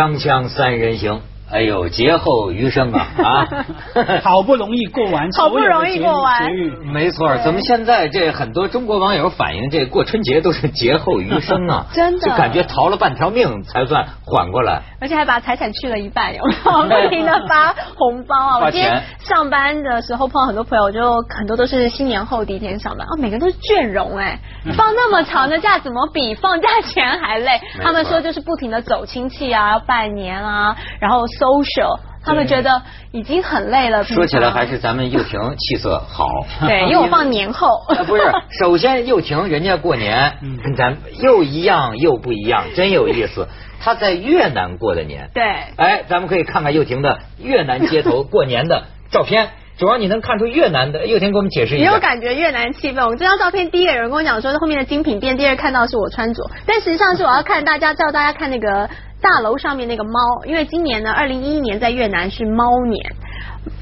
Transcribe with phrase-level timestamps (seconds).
[0.00, 1.20] 锵锵三人行，
[1.52, 3.48] 哎呦，劫后余生啊 啊！
[4.22, 6.50] 好不容易过完， 好不容易过完
[6.92, 11.86] 没错，怎么现在这很多中国网友反映，这过春节都是劫后余生啊？
[11.92, 14.82] 真的就感觉逃了半条命才算缓过来。
[15.00, 16.54] 而且还把财产去了一半，有没
[16.98, 17.02] 有？
[17.02, 18.58] 不停的发红包啊！
[18.60, 24.38] 我今天上班的时候碰到很多朋友，就很多都是新年后第一天上班，哦，每个都是倦容哎，
[24.76, 27.60] 放那么长的假怎么比放假前还累？
[27.82, 34.04] 他们说就是不停的走亲戚啊、拜年啊，然后 social，他们觉得已经很累了。
[34.04, 36.28] 说起来还是咱们又婷气色好。
[36.66, 37.66] 对， 因为我放年后。
[37.88, 38.22] 啊，不是，
[38.60, 43.48] 首先又婷人家过年嗯跟咱又一样又不一样，真有意思。
[43.82, 45.42] 他在越南过的年，对，
[45.76, 51.06] 哎，咱们可以看看又婷的越南街头过年的照片，主要你能看出越南的。
[51.06, 51.98] 又婷给我们解释一下也有。
[51.98, 53.02] 感觉越南气氛。
[53.02, 63.16] 我们这张照片，第一个有人跟我讲说是后面的精品店，第二看到是我穿着，但实际上是我要看大家叫大家看那个大楼上面那个猫，因为今年呢，二零一一年在越南是猫年，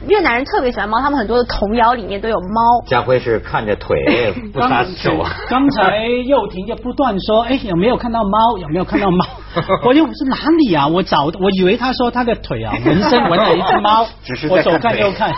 [0.09, 2.87] 越南人特别喜欢猫，他们很多的童谣里面都有猫。
[2.87, 3.97] 家辉是看着腿
[4.53, 5.31] 不撒手啊。
[5.49, 8.59] 刚才又婷就不断说，哎，有没有看到猫？
[8.59, 9.27] 有没有看到猫？
[9.85, 10.87] 我又是哪里啊？
[10.89, 15.33] 我找，我以为他说他的腿啊纹身纹了一只猫 只是，我左看右看，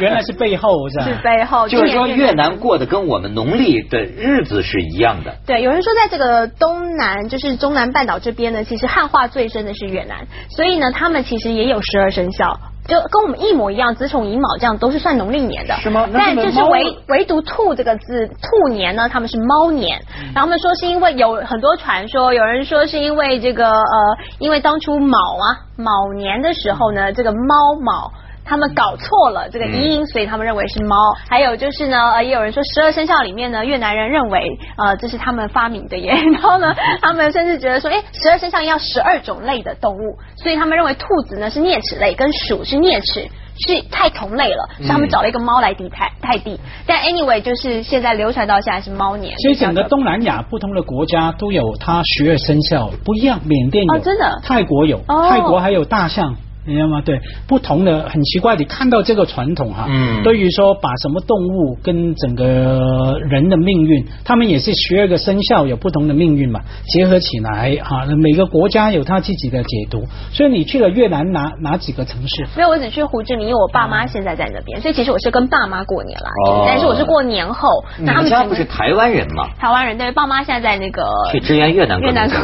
[0.00, 1.04] 原来是背后是吧？
[1.04, 5.34] 是背后，就是说越南过的跟我们农历的日子是一样的。
[5.46, 12.58] 对，有人说在这个东南，就是中南半岛这边呢，其实汉化最深的是越南，所以呢，他们其实也有十二生肖。
[12.86, 19.98] 就跟我们一模一样，子丑寅卯这样都是算农历年的，是吗但就是唯唯独兔这个字，兔年呢，他们是猫年。
[20.20, 28.12] 嗯然后他们说是因为有很多传说，有人说是因为这个呃，因为当初卯啊卯年的时候呢，这个猫卯。
[28.44, 30.96] 他们搞错了这个嗯音，所以他们认为是猫。
[31.28, 34.40] 还有就是呢，呃，也有人说十二生肖里面呢，越南人认为
[34.76, 36.12] 呃这是他们发明的耶。
[36.32, 43.28] 然后呢，他们甚至觉得说，哎，十二生肖要十二种类的动物，所以他们认为兔子呢是啮齿类，跟鼠是啮齿。
[43.56, 46.58] 是太同类了，所以他们找了一个猫来抵泰泰地。
[46.88, 49.32] 但 anyway，就是现在流传到现在是猫年。
[49.36, 56.34] 其实整个东南亚不同的国家都有它十二生肖不一样，缅甸有，哦真的泰国有，哦泰国还有大象。
[56.66, 57.02] 你知道吗？
[57.04, 70.04] 对，不同的很奇怪，你看到这个传统哈、嗯对于说把什么动物跟整个人的命运，他们也是十二个生肖有不同的命运嘛，结合起来哈、每个国家有他自己的解读。
[70.32, 72.46] 所以你去了越南哪哪几个城市？
[72.56, 76.26] 没有，我只去胡志明，因为我爸妈现在在那边，所以其实我是跟爸妈过年了。
[76.48, 79.48] 哦但是我是过年后，你家不是台湾人吗？
[79.58, 82.28] 台湾人，对，爸妈现在在那个去支援越南越南。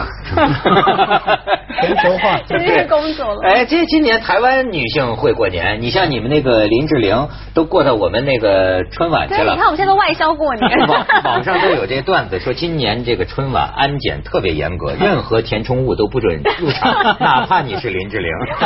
[1.80, 3.40] 全球化就是去工作了。
[3.42, 9.66] 哎，这今年台湾女性会过年，你像你们那个林志玲都过到我们那个春晚去对，了你看。
[9.66, 10.68] 我们现在都外销过年。
[10.88, 18.30] 网网上都有这段子，说今年这个春晚安检特别严格，任何填充物都不准入场，哪怕你是林志玲。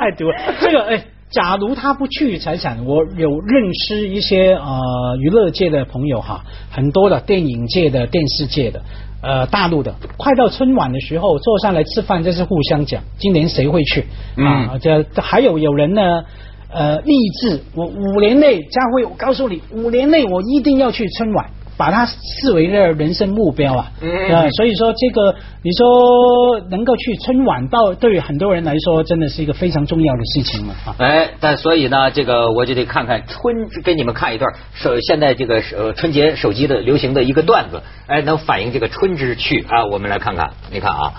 [0.00, 0.38] 太多了。
[0.60, 8.82] 这个哎，假如他不去财产，我有认识一些呃娱乐界的朋友哈，很多的电影界的、电视界的。
[9.22, 14.02] 呃，大陆的，快到春晚的时候，坐上来吃饭，就是互相讲，今年谁会去
[14.36, 14.70] 啊？
[14.72, 16.24] 嗯这还有有人呢，
[16.72, 23.92] 呃，励志，我五年内，佳辉，我告诉你，五年内我一定要去春晚，把它视为了人生目标啊。
[24.00, 30.96] 嗯呃所以说这个，你说能够去春晚到，对于很多人来说，真的是一个非常重要的事情了啊。
[30.98, 39.84] 哎，但所以呢，这个我就得看看春，给你们看一段手现在这个呃春节手机的流行的一个段子，哎，能反映这个春之趣啊。
[39.86, 41.12] 我们来看看，你看啊，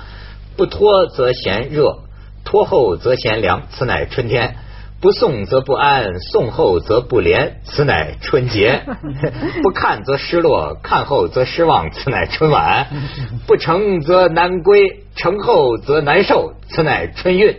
[0.56, 2.00] 不脱则嫌热，
[2.44, 4.56] 脱后则嫌凉，此乃春天。
[5.00, 8.80] 不送则不安，送后则不怜，此乃春节；
[9.62, 12.86] 不看则失落，看后则失望，此乃春晚；
[13.46, 17.58] 不成则难归，成后则难受，此乃春运。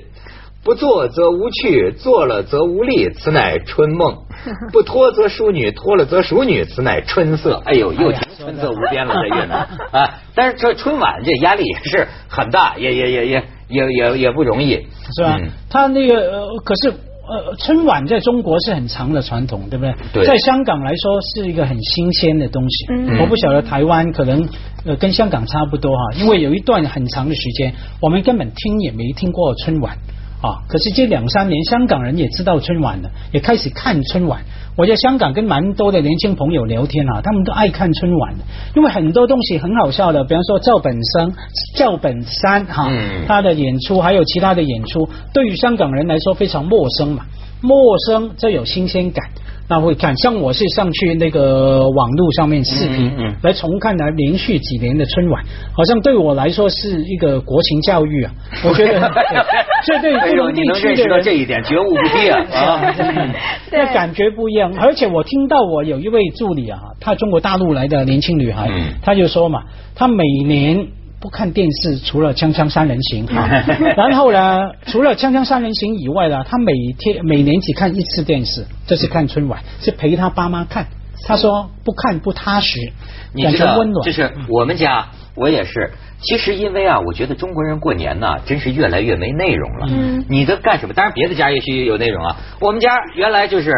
[0.64, 4.24] 不做则无趣，做了则无力，此乃春梦；
[4.72, 7.62] 不脱则淑女，脱了则淑女，此乃春色。
[7.64, 9.60] 哎呦，又哎呀春色无边了，在越南
[9.92, 10.18] 啊！
[10.34, 15.36] 但是这春晚这压力也是很大，也也也也也也也不容易，是吧？
[15.40, 16.92] 嗯他那个呃，可是
[17.28, 19.94] 呃，春晚在中国是很长的传统，对不对？
[20.14, 22.86] 对在香港来说是一个很新鲜的东西。
[22.90, 24.48] 嗯我不晓得台湾可能
[24.84, 29.96] 呃跟香港差不多哈，因为有一段很长的时间，我们根本听也没听过春晚。
[30.40, 30.62] 啊！
[30.68, 34.42] 可是这两三年，香港人也知道春晚了，也开始看春晚。
[34.76, 38.44] 我在香港跟蛮多的年轻朋友聊天啊，他们都爱看春晚的，
[38.76, 41.32] 因为很多东西很好笑的，比方说赵本山、
[41.76, 47.24] 赵本山哈，嗯他的演出还有其他的演出，对于香港人来说非常陌生嘛，
[47.60, 49.28] 陌生就有新鲜感。
[49.68, 50.16] 那会看。
[50.18, 55.42] 像我是上去那个网络上面视频嗯来重看来连续几年的春晚，
[55.72, 58.32] 好像对我来说是一个国情教育啊。
[58.64, 59.10] 我觉得
[59.84, 62.40] 这对不同地区的人这一点，觉悟不低啊！
[62.52, 62.94] 啊，
[63.70, 64.72] 那感觉不一样。
[64.78, 69.62] 而且我听到我有一位助理啊，她中国大陆来的年轻女孩嗯，她就说嘛，
[69.94, 70.86] 她每年。
[71.20, 73.48] 不看电视，除了《锵锵三人行》哈，
[73.96, 80.86] 然后呢，除了《锵锵三人行》以外呢，他每天每年只看一次电视，就是看春晚，是陪他爸妈看。
[81.26, 82.78] 他说不看不踏实，
[83.42, 84.04] 感你知道觉温暖。
[84.06, 85.90] 就是我们家，我也是。
[86.20, 89.86] 其实因为啊，我觉得中国人过年呐，真是越来越没内容了。
[89.90, 90.94] 嗯你的干什么？
[90.94, 92.36] 当然别的家也许有内容啊。
[92.60, 93.72] 我们家原来就是。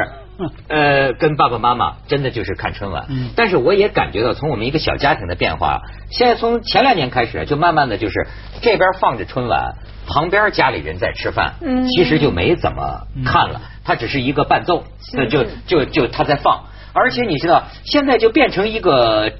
[0.68, 3.30] 呃，跟爸爸妈妈真的就是看春晚，嗯。
[3.36, 8.26] 但是我也感觉到从我们一个小家庭的变化，现在从前两年开始，就慢慢的就是
[8.62, 9.74] 这边放着春晚，
[10.06, 11.86] 旁边家里人在吃饭，嗯。
[11.88, 19.32] 其实就没怎么看了，它只是一个伴奏，那就就就他在放，而且你知道，现在就变成一个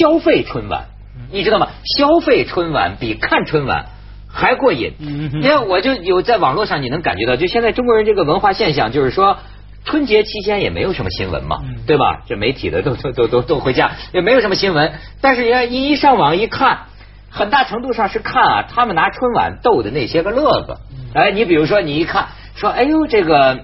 [0.00, 0.84] 消费春晚，
[1.32, 1.68] 你知道吗？
[1.98, 3.86] 消费春晚比看春晚
[4.28, 4.92] 还过瘾。
[5.00, 5.30] 嗯。
[5.30, 9.38] 哼你看，我就有在网络上你能感觉到，就现在中国人这个文化现象，就是说。
[9.84, 12.22] 春节期间也没有什么新闻嘛，嗯对吧？
[12.26, 14.92] 这媒体的都都都都都回家，也没有什么新闻。
[15.20, 16.86] 但是人家一一上网一看，
[17.30, 20.76] 很大程度上是看啊，他们拿春晚逗的那些个乐子。
[21.14, 23.60] 哎，你比如说，你一看说，哎呦，这个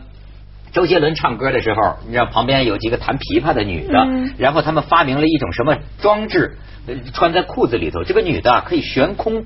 [0.72, 6.56] 周杰伦唱歌的时候，你知道旁边有几个弹琵琶的女的，嗯然后他们发明了一种什么装置，
[6.88, 9.44] 呃穿在裤子里头，这个女的啊可以悬空，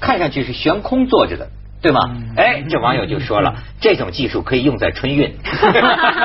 [0.00, 1.48] 看上去是悬空坐着的。
[1.82, 2.00] 对吗？
[2.14, 5.34] 嗯哎，这网友就说了， 这种技术可以用在春运。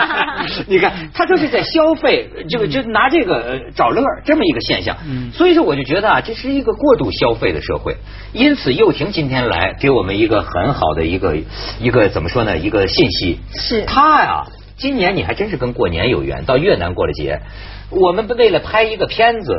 [0.67, 4.95] 你看，他都是在消费，就就拿这个呃找乐儿这么一个现象。
[5.09, 7.97] 嗯所以说，我就觉得啊，这是一个过度消费的社会。
[8.33, 11.35] 因此，幼婷今天来给我们一个很好的一个
[11.79, 12.57] 一个怎么说呢？
[12.57, 13.39] 一个信息。
[13.51, 14.45] 是他呀，
[14.77, 17.41] 今年你还真是跟过年有缘，到越南过了节。
[17.89, 19.53] 我们为了拍一个片子，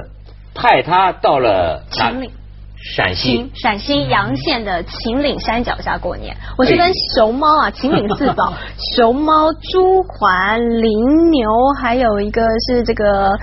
[0.55, 2.31] 派他到了哪秦岭
[2.81, 3.51] 陕西。
[3.55, 8.53] 陕西洋县的秦岭山脚下过年，我是跟熊猫啊，秦岭四宝，
[8.97, 11.49] 熊猫、朱鹮、羚牛，
[11.81, 13.37] 还有一个是这个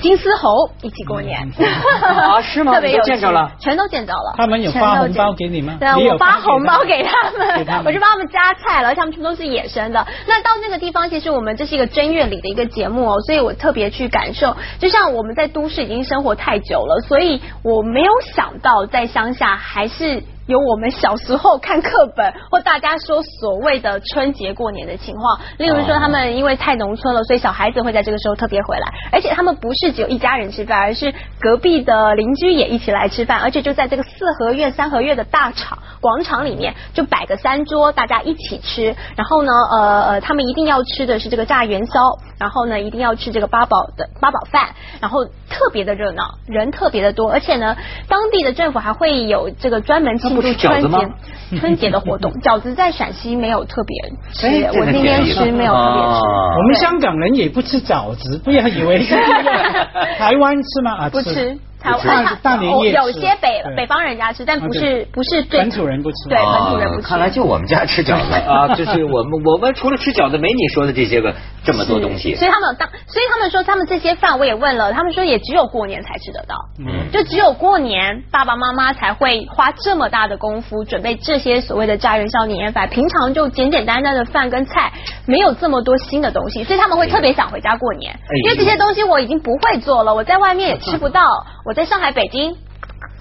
[0.00, 1.40] 金丝猴一起过年。
[2.02, 2.72] 啊是吗？
[2.72, 3.52] 特别有见着了。
[3.60, 4.34] 全都见着了。
[4.36, 5.76] 他们有发红包给你吗？
[5.78, 10.04] 对啊，我发红包给他们，我就帮他们加菜了，而且他们全部都是野生的。
[10.26, 14.56] 那到那个地方，其实我们这是一个正月里的一个节目哦，所以我特别去感受。
[14.78, 20.22] 就像我们在都市已经生活太久了，所以我没有想到在乡下还是。
[20.52, 38.94] 有我们小时候看课本或大家说所谓的春节过年的情况，例如说他们因为太农村了，所以小孩子会在这个时候特别回来，而且他们不是只有一家人吃饭，而是隔壁的邻居也一起来吃饭，而且就在这个四合院、三合院的大场广场里面，就摆个三桌，大家一起吃。
[39.16, 42.00] 然后呢，呃呃，他们一定要吃的是这个炸元宵，
[42.38, 47.76] 然后呢，一定要吃这个八宝的八宝饭，然后特别的热闹，人特别的多，而且呢，
[48.08, 50.98] 当地的政府还会有这个专门庆祝那不是饺春子吗
[51.50, 52.30] 节春节的活动。
[52.42, 53.96] 饺子在陕西没有特别
[54.34, 56.18] 吃，哎这个我今天吃没有特别吃。
[56.26, 59.14] 哦我们香港人也不吃饺子，不要以为是。
[60.18, 60.92] 台湾吃吗？
[61.04, 61.56] 啊，不吃。
[62.42, 67.08] 大年夜吃有些北北方人家吃，但不啊是不是最本土人不吃对哦本土人不吃。
[67.08, 71.34] 看来就我们家吃饺子啊，就是我们我们除了吃饺子，没你说的这些个
[71.64, 72.34] 这么多东西。
[72.34, 84.92] 所以他们当，所以他们说他们这些饭我也问了，他们说也只有过年才吃得到，嗯就只有过年爸爸妈妈才会花这么大的功夫准备这些所谓的炸元宵年夜饭，平常就简简单单的饭跟菜，
[85.26, 91.20] 没有这么多新的东西，所以他们会特别想回家过年，哎因为这些东西我已经不会做了，我在外面也吃不到，
[91.64, 92.54] 我 在上海、北京。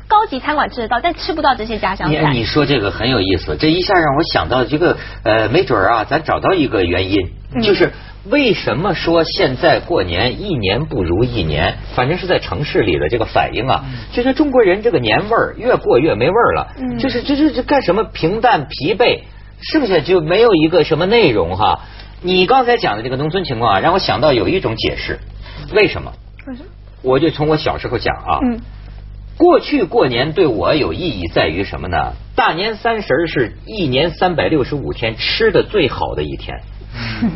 [0.08, 2.34] 高级餐馆吃得到，但吃不到这些家乡你菜。
[2.34, 7.90] 你说这个很有意思，这一下让我想到这个呃，没准儿啊，咱找到一个原因，嗯就是
[8.26, 11.78] 为什么说现在过年一年不如一年？
[11.96, 19.22] 反正是在城市里的这个反应啊，就是中国人这个年味儿越过越没味儿了，嗯就是这这这干什么平淡疲惫，
[19.62, 21.80] 剩下就没有一个什么内容哈。
[22.22, 25.20] 你刚才讲的这个农村情况啊，让我想到有一种解释，
[25.74, 26.12] 为什么
[26.48, 26.66] 为什么？
[27.02, 28.60] 我就从我小时候讲啊，嗯
[29.38, 32.14] 过去过年对我有意义在于什么呢？
[32.36, 36.62] 大年三十是一年三百六十五天吃的最好的一天。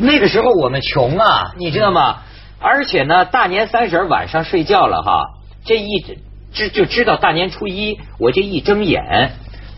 [0.00, 2.18] 那个时候我们穷啊，你知道吗？
[2.60, 5.24] 而且呢，大年三十晚上睡觉了哈，
[5.64, 6.04] 这一
[6.52, 9.32] 知就知道大年初一，我这一睁眼，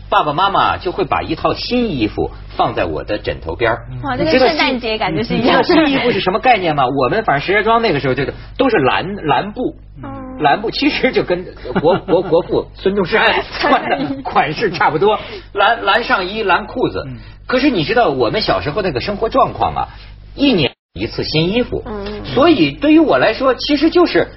[0.09, 5.67] 爸爸妈妈就会把一套新衣服放在我的枕头边儿哇，这跟你知道圣诞节感觉是一你知道样的。
[5.67, 6.83] 新衣服是什么概念吗？
[6.87, 9.75] 我们反正石家庄那个时候就是都是蓝蓝布。
[10.03, 11.45] 嗯蓝布其实就跟
[11.81, 15.19] 国国 国父孙中山穿的款式差不多，
[15.51, 17.05] 蓝蓝上衣、蓝裤子。
[17.45, 19.87] 可是你知道我们小时候那个生活状况啊，
[20.35, 21.83] 一年一次新衣服。
[21.85, 24.29] 嗯所以对于我来说，其实就是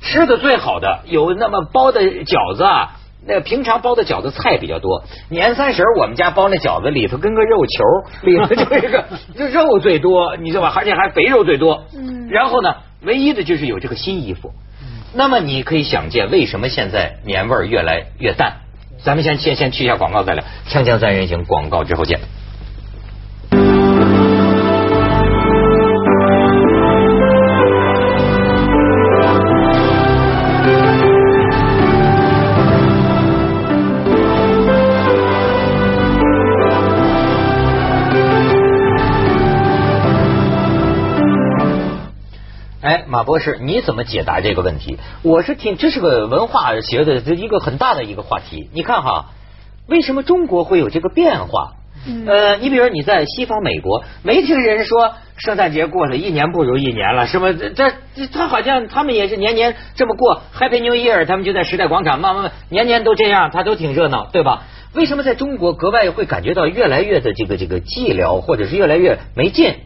[0.00, 3.00] 吃的最好的，有那么包的饺子啊。
[3.26, 7.84] 那平常包的饺子菜比较多，年三十儿我们家包那饺子里头跟个肉球，
[8.26, 9.04] 里头就是个
[9.36, 10.72] 就 肉最多，你知道吧？
[10.76, 11.84] 而且还肥肉最多。
[11.96, 14.52] 嗯然后呢，唯一的就是有这个新衣服。
[14.82, 18.54] 嗯那么你可以想见，为什么现在年味儿越来越淡？
[19.04, 22.20] 咱们先先先去一下广告再聊，锵锵三人行广告之后见。
[43.22, 44.98] 马博士，你怎么解答这个问题？
[45.22, 48.68] 我是听，这是个文化学的这一个很大的一个话题。
[48.74, 49.26] 你看哈，
[49.86, 51.74] 为什么中国会有这个变化？
[52.04, 64.64] 嗯呃，你比如你在西方美国，没听人说圣诞节过了一年不如一年了，什么这这这他好像他们也是年年这么过，Happy New Year，他们就在时代广场，慢慢慢年年都这样，他都挺热闹，对吧？
[64.94, 69.76] 为什么在中国格外会感觉到越来越的这个这个寂寥，或者是越来越没劲？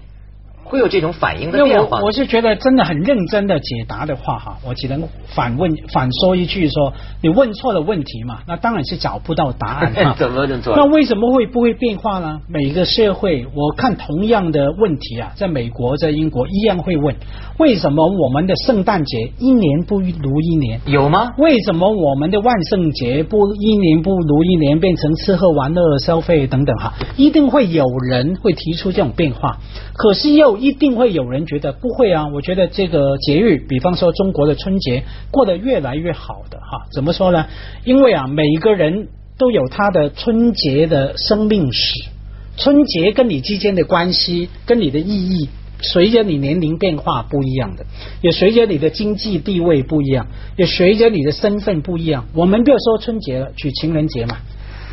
[0.68, 6.92] 会有这种反应的变化我我是觉得真的很认真的解答的话哈，我只能反问反说一句说，
[7.23, 10.14] 你问错了问题嘛，那当然是找不到答案哈。
[10.18, 10.75] 怎么认错？
[10.76, 12.40] 那为什么会不会变化呢？
[12.49, 17.14] 每个社会，我看同样的问题啊，在美国、在英国一样会问：
[17.58, 20.80] 为什么我们的圣诞节一年不如一年？
[20.87, 21.32] 有吗？
[21.38, 26.94] 为什么我们的万圣节不一年不如一年，变成吃喝玩乐、消费等等哈？
[27.16, 29.58] 一定会有人会提出这种变化，
[29.94, 32.26] 可是又一定会有人觉得不会啊。
[32.34, 36.86] 我觉得这个节日，比方说中国的春节，过得越来越好的哈。
[36.92, 37.46] 怎么说呢？
[37.84, 39.08] 因为啊，每一个人
[39.38, 42.08] 都有他的春节的生命史，
[42.56, 45.48] 春节跟你之间的关系，跟你的意义。
[45.78, 47.84] 随着你年龄变化不一样的，
[48.22, 52.25] 也随着你的经济地位不一样，也随着你的身份不一样。
[52.32, 54.38] 我们不要说春节了，举情人节嘛，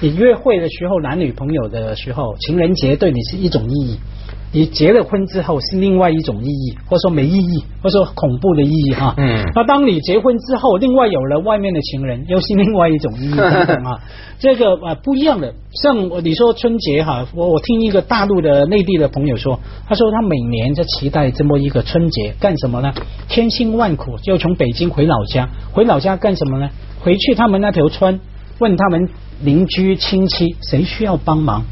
[0.01, 3.98] 你约会的时候，男女朋友的时候，情人节对你是一种意义。
[4.56, 9.16] 你结了婚之后是另外一种意义，或者说没意义，或者说恐怖的意义哈。
[9.18, 14.00] 嗯那当你结婚之后，另外有了外面的情人，又是另外一种意义等等啊。
[14.38, 15.54] 这个啊不一样的。
[15.82, 22.94] 像你说春节哈，我我听一个大陆的内地的朋友说，他说他每年在期待这么一个春节干什么呢？
[23.28, 26.70] 千辛万苦就从北京回老家，回老家干什么呢？
[27.02, 28.20] 回去他们那条村，
[28.60, 29.10] 问他们
[29.42, 31.64] 邻居亲戚谁需要帮忙。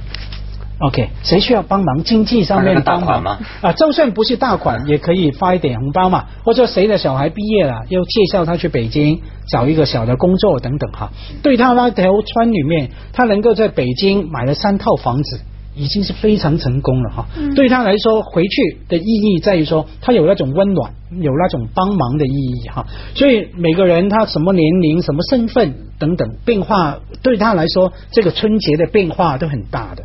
[0.82, 2.04] OK，谁需要帮忙？
[2.04, 6.26] 经济上面帮忙大款吗啊，就算不是大款，也可以发一点红包嘛。
[6.44, 11.12] 或者谁的小孩毕业了，要介绍他去北京找一个小的工作等等哈。
[11.44, 15.42] 对他那条村里面，他能够在北京买了三套房子。
[15.74, 22.86] 已经是非常成功了哈，对他来说，回去的意义在于说，他有那种温暖，有那种帮忙的意义哈。
[23.16, 30.04] 所以每个人他什么年龄、什么身份等等变化，对他来说，这个春节的变化都很大的。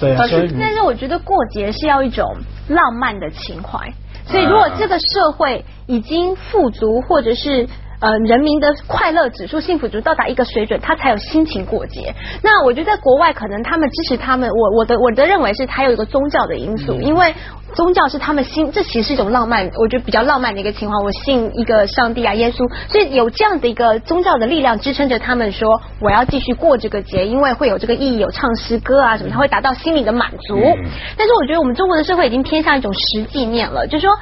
[0.00, 2.24] 对啊，但是所以但是我觉得过节是要一种
[2.68, 3.92] 浪漫的情怀，
[4.26, 7.66] 所以如果这个社会已经富足，或者是
[8.02, 12.14] 呃人民的快乐指数、幸福指数到达一个水准，他才有心情过节。
[12.42, 17.32] 那我觉得在国外，可能他们支持他们，我我的我的认为是还有一个宗教的因素，因为
[17.72, 21.02] 宗教是他们心，这其实是一种浪漫，我觉得比较浪漫的一个情况。
[21.02, 30.56] 我信一个上帝啊，耶稣，所以有这样的一个宗教的力量支撑着他们说，我要继续过这个节，因为会有这个意义，有唱诗歌啊什么，他会达到心理的满足。
[30.56, 34.14] 嗯但是我觉得我们中国的社会已经偏向一种实际面了，就是说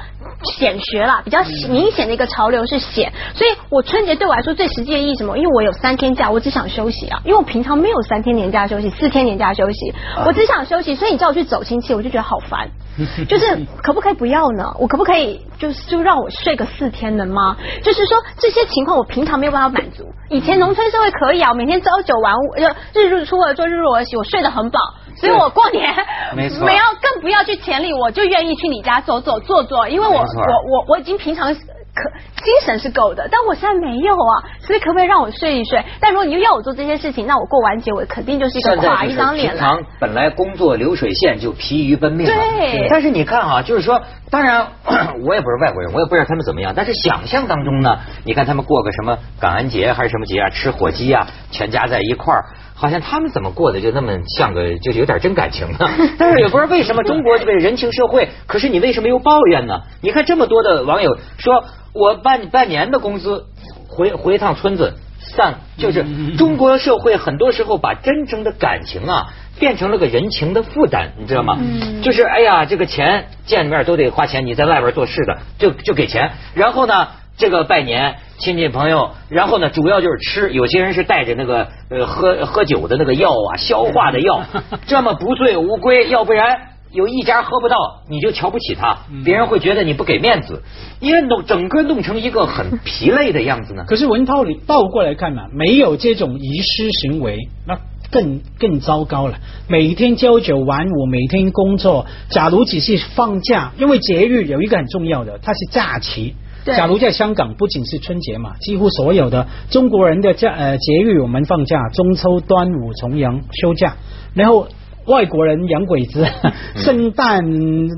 [0.45, 3.13] 显学啦，比较明显的一个潮流是显。
[3.35, 5.37] 所以我春节对我来说最实际的意义什么？
[5.37, 9.95] 因为我有三天假，我只想休息啊，因为我平常没有三天年假休息，四天年假休息，
[10.27, 12.69] 我只想休息，所以你叫我去走亲戚，我就觉得好烦。
[13.29, 14.75] 就是可不可以不要呢？
[14.79, 17.57] 我可不可以就是就让我睡个四天能吗？
[17.83, 20.05] 就是说这些情况我平常没有办法满足。
[20.29, 24.79] 以前农村社会可以啊，我每天朝九晚五，呃日日出而作日落而息，我睡得很饱，
[25.17, 25.95] 所以我过年
[26.37, 31.55] 没错没有更不要去田里，我就愿意去你家走走坐坐，因为我我我我已经平常。
[31.93, 32.09] 可
[32.45, 35.85] 精神是够的，但我现在没有啊，所以可不可以让我睡一睡？
[36.00, 39.50] 但如果你又要我做这些事情，那我过完节我肯定就是一个垮一张脸。
[39.50, 42.33] 平常本来工作流水线就疲于奔命了。
[42.33, 44.00] 对但是你看啊，就是说，
[44.31, 44.69] 当然
[45.26, 52.45] 我也不是外国人，我也不知道他们怎么样，但是想象当中呢，你看他们过个什么感恩节还是什么节啊，吃火鸡啊，全家在一块儿。
[52.81, 55.79] 好像他们怎么过的就那么像个，就是有点真感情呢。
[56.17, 59.83] 但是也不知道为什么中国这个人情社会，可是你为什么又抱怨呢？
[60.01, 63.45] 你看这么多的网友说，我半半年的工资
[63.87, 66.03] 回回一趟村子，散，就是
[66.39, 71.59] 中国社会很多时候把真正的感情啊变成了个人情的负担，你知道吗？
[72.01, 77.09] 就是哎呀，这个钱见面都得花钱，你在外边做事的就就给钱，然后呢，
[77.41, 84.45] 这个拜年亲戚朋友，然后呢，主要就是吃，有些人是带着那个呃喝喝酒的那个药啊，消化的药，
[84.87, 86.67] 这么不醉无归，要不然。
[86.93, 87.77] 有一家喝不到，
[88.11, 90.61] 你就瞧不起他，别人会觉得你不给面子，
[90.99, 93.85] 因为弄整个弄成一个很疲累的样子呢。
[93.87, 97.79] 可是文涛，你倒过来看嘛，没有这种遗失行为，那
[98.11, 99.39] 更更糟糕了。
[99.69, 102.07] 每天朝九晚五，每天工作。
[102.29, 106.35] 假如只是放假，因为节日有一个很重要的，它是假期。
[106.64, 113.97] 假如在香港，不仅是春节嘛，几乎所有的中国人的假呃节日，我们放假，中秋、端午、重阳休假，
[114.35, 114.67] 然后。
[115.07, 116.25] 外国人洋鬼子，
[116.76, 117.43] 圣诞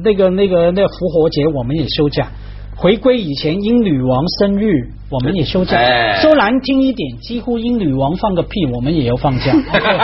[0.03, 2.29] 那个那个那个复活节我们也休假，
[2.77, 4.73] 回归以前英女王生日
[5.11, 5.77] 我们也休假，
[6.23, 9.53] 说难听一点，几乎英女王放个屁我们也要放假，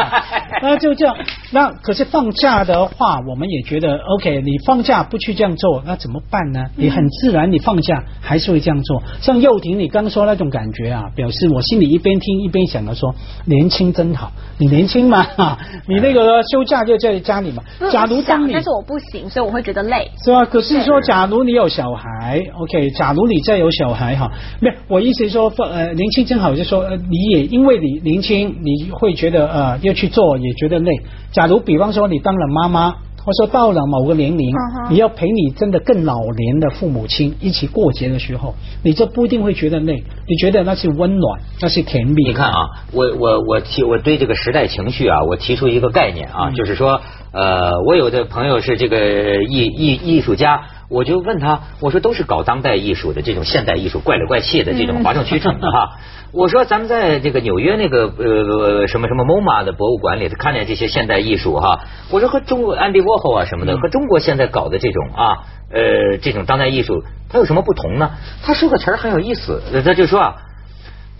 [0.60, 1.16] 那就这样。
[1.50, 4.42] 那可是放假的话，我们也觉得 OK。
[4.42, 6.66] 你放假不去这样做，那怎么办呢？
[6.76, 9.02] 你很自然，你放假还是会这样做。
[9.22, 13.14] 像幼婷你刚说那种感觉啊，表示我心里一边听一边想着说，
[13.46, 14.30] 年轻真好。
[14.58, 15.26] 你年轻嘛，
[15.88, 17.62] 你那个休假就在家里嘛。
[17.90, 20.10] 假如当你，但是我不行，所以我会觉得累。
[20.22, 20.44] 是吧？
[20.44, 22.10] 可是说，假如你有小孩
[22.56, 22.90] ，OK。
[22.90, 24.30] 假如你再有小孩哈，
[24.60, 30.92] 没有，我意思说，呃，年轻正好，就说呃，你也因为你年轻，你会觉得呃要去做，也觉得累。
[31.32, 34.50] 假如比方说你当了妈妈，或者说到了某个年龄，
[34.90, 42.24] 你要陪你真的更老年的父母亲一起过节的时候，你就不一定会觉得累，你觉得那是温暖，那是甜蜜。
[42.24, 42.56] 你看啊，
[42.92, 47.00] 我我我提我对这个时代情绪啊，我提出一个概念啊，就是说
[47.32, 50.62] 呃，我有的朋友是这个艺艺艺术家。
[50.90, 55.98] 我就问他，我说都是搞当代艺术的这种现代艺术，怪里怪气的这种哗众取宠的哈。
[56.32, 61.80] 我说咱们在这个纽约那个呃什么什么 MoMA 的博物馆里头看见这些现代艺术哈。
[62.10, 65.24] 我说和中国安迪沃霍啊什么的，和中国现在搞的这种啊
[65.72, 68.10] 呃这种当代艺术，它有什么不同呢？
[68.42, 70.36] 他说个词儿很有意思，他就说啊，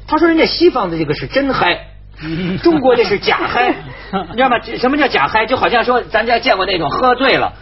[0.06, 1.88] 他说人家西方的这个是真嗨，
[2.62, 3.74] 中国这是假嗨，
[4.30, 4.60] 你知道吗？
[4.78, 5.46] 什么叫假嗨？
[5.46, 7.52] 就好像说咱家见过那种喝醉了。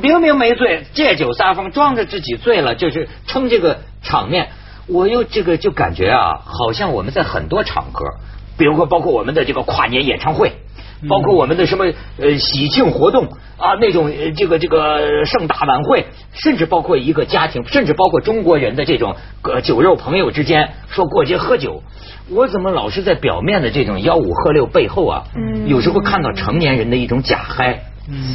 [0.00, 4.48] 明明没醉，借酒撒疯，装着自己醉了，就是撑这个场面。
[4.86, 8.06] 我又这个就感觉啊，好像我们在很多场合，
[8.56, 10.52] 比如说包括我们的这个跨年演唱会，
[11.08, 11.84] 包括我们的什么
[12.18, 13.26] 呃喜庆活动
[13.58, 19.14] 啊，那种这个这个盛大晚会，甚至包括一个家庭，甚至包括中国人的这种
[19.62, 21.82] 酒肉朋友之间说过节喝酒，
[22.30, 25.24] 我怎么老是在表面的这种吆五喝六背后啊，
[25.66, 27.84] 有时候看到成年人的一种假嗨。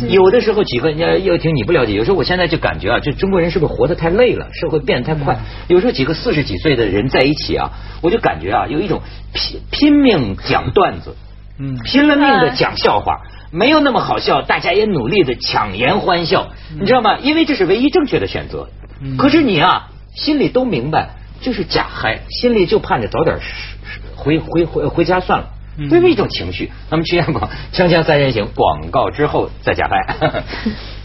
[0.09, 5.39] 有的时候几个要听你不了解，有时候我现在就感觉啊，就中国人是不是活得太累了，社会变得太快。
[5.67, 9.01] 有时候几个四十几岁的人在一起啊，我就感觉啊，有一种
[9.33, 11.15] 拼拼命讲段子，
[11.57, 17.17] 嗯，拼了命的讲笑话，没有那么好笑，大家也努力的强颜欢笑，你知道吗？
[17.19, 18.69] 因为这是唯一正确的选择。
[19.17, 23.39] 可是你啊，心里都明白，就是假嗨，心里就盼着早点
[24.15, 25.49] 回回回回家算了。
[25.89, 26.71] 这是一种情绪。
[26.89, 30.43] 那么，曲阳广锵锵三人行广告之后再加拍。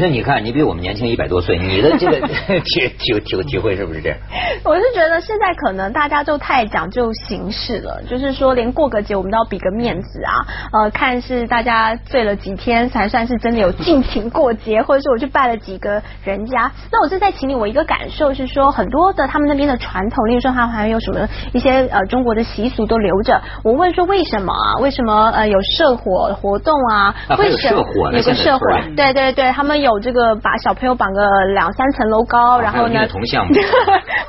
[0.00, 2.18] 就生，你看，你比我们年轻一百多岁，你的这个
[2.64, 4.18] 体体体体会是不是这样？
[4.64, 10.32] 我是觉得现在可能大家就太讲究形式了，就是说连过个节我们都要比个面子啊，
[10.72, 16.70] 呃，看是大家醉了几天才算是真的有尽情过节，或者是我去拜了几个人家。
[16.92, 23.42] 那我是在请你，我一个感受是说，很多的他们那边的传统，例如说他们还有什么一些呃中国的习俗都留着。
[23.64, 24.78] 我问说为什么啊？
[24.80, 27.14] 为什么呃有社火活动啊？
[27.38, 28.60] 为什么有个社火？
[28.96, 29.80] 对对对，他们。
[29.80, 33.06] 有这个把小朋友绑个两三层楼高，然后呢？
[33.08, 33.54] 同项目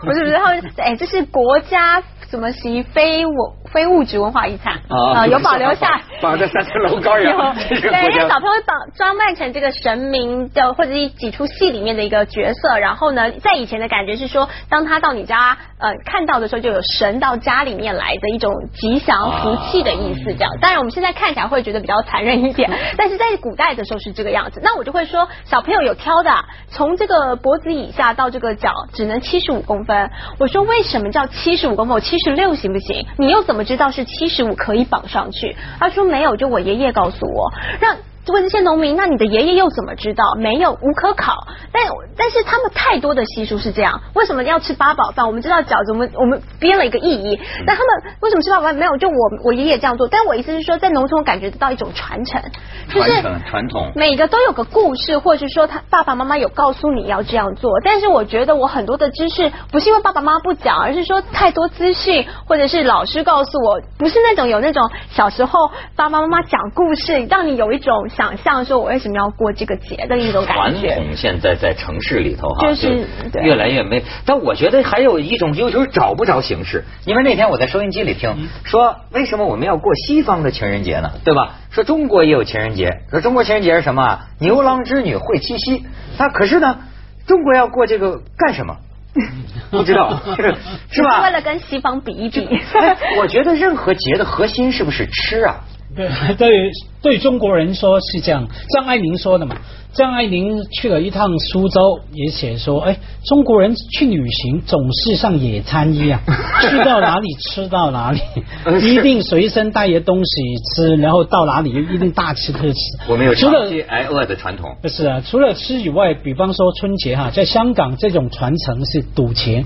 [0.01, 0.47] 不是不是，然后
[0.77, 2.01] 哎，这是国家。
[2.29, 3.31] 什么习非物
[3.71, 5.25] 非物质文化遗产啊？
[5.27, 7.31] 有保留下，绑在三层楼高有。
[7.69, 20.33] 对，让小朋友绑装扮成这个神明的或者一几出戏里面的一个角色，然后呢，在以前的感觉是说，当他到你家呃看到的时候，就有神到家里面来的一种吉祥福气的意思。
[20.33, 24.61] 这样，当然我们现在看起来会觉得比较残忍一点，但是在古代的时候是这个样子。
[24.63, 26.31] 那我就会说，小朋友有挑的，
[26.69, 30.09] 从这个脖子以下到这个脚只能七十五公分。
[30.37, 31.93] 我说为什么叫七十五公分？
[31.95, 32.21] 我七。
[32.21, 33.03] 十六行不行？
[33.17, 35.55] 你又怎么我知道是七十五可以绑上去？
[35.79, 37.95] 他说没有，就我爷爷告诉我，让
[38.27, 40.23] 问这些农民，那你的爷爷又怎么知道？
[40.37, 41.33] 没有，无可考。
[41.73, 41.83] 但
[42.17, 45.25] 但是他们太多的习俗是这样，为什么要吃八宝饭？
[45.25, 47.39] 我们知道饺子，我们我们编了一个意义。
[47.65, 48.75] 但他们为什么吃八宝饭？
[48.75, 50.07] 没有，就我我爷爷这样做。
[50.07, 52.41] 但我意思是说，在农村我感觉得到一种传承，
[52.89, 57.71] 传承传统，每个都有个故事，或者是说他爸爸妈妈有告诉你要这样做。
[57.83, 70.87] 但是我觉得我很多的知识不是因为爸爸妈妈不讲，而是说太多资讯，或者是老师告诉我，不是那种有那种小时候爸爸妈妈讲故事，让你有一种想象说我为什么要过这个节的一种感觉。
[70.93, 73.05] 传统现在在城市里头哈，就是
[73.41, 74.03] 越来越没。
[74.25, 76.83] 但我觉得还有一种，有时候找不着形式。
[77.05, 81.11] 因为那天我在收音机里听说，为什么我们要过西方的情人节呢？
[81.23, 81.55] 对吧？
[81.69, 84.19] 说中国也有情人节，说中国情人节是什么？
[84.39, 85.85] 牛郎织女会七夕。
[86.17, 86.79] 那可是呢，
[87.27, 88.75] 中国要过这个干什么？
[89.71, 90.21] 不知道，
[90.89, 91.21] 是吧？
[91.23, 92.47] 为了跟西方比一比。
[93.19, 95.55] 我觉得任何节的核心是不是吃啊？
[95.95, 98.47] 对对对， 中国人说是这样。
[98.75, 99.55] 张爱玲说的嘛，
[99.93, 106.19] 张爱玲去了一趟苏州，也写说，哎，中国人去旅行总是像野餐一样，
[106.69, 108.19] 去到哪里吃到哪里，
[108.81, 110.41] 一定随身带些东西
[110.75, 112.79] 吃，然后到哪里一定大吃特吃。
[113.09, 114.75] 我们有除了挨饿的传统。
[114.87, 119.65] 是啊，除了吃以外，比方说春节哈，在香港这种传承是赌钱。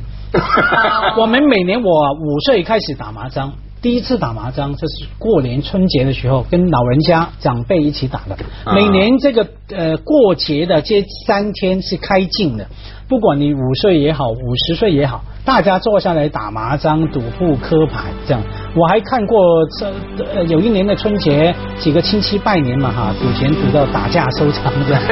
[1.17, 3.53] 我们每年我五岁开始打麻将。
[3.85, 8.35] 第一次打麻将，这是过年春节的时候，跟老人家长辈一起打的。
[8.73, 12.65] 每年这个呃过节的这三天是开禁的，
[13.07, 18.41] 不管你五岁也好，五十岁也好，大家坐下来打麻将、赌扑克牌这样。
[18.75, 19.37] 我还看过
[19.77, 19.85] 这
[20.33, 25.03] 呃有一年的春节，几个亲戚拜年嘛哈，赌钱赌到打架收场这样。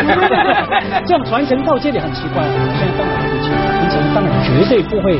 [1.05, 5.19] 这样传承到这里很奇怪，现在当然不行，平常当然绝对不会。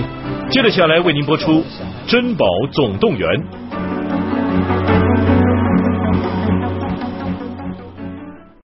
[0.54, 1.64] 接着下来为您播出。
[2.06, 4.03] 珍宝总动员。